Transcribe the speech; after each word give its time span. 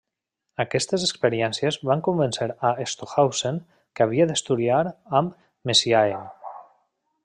Aquestes 0.61 1.03
experiències 1.07 1.77
van 1.89 2.01
convèncer 2.07 2.49
a 2.69 2.73
Stockhausen 2.95 3.63
que 3.99 4.07
havia 4.09 4.29
d'estudiar 4.33 4.83
amb 5.21 5.49
Messiaen. 5.73 6.31